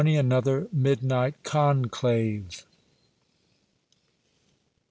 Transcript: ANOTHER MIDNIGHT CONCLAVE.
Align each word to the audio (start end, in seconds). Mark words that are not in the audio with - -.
ANOTHER 0.03 0.67
MIDNIGHT 0.73 1.43
CONCLAVE. 1.43 2.63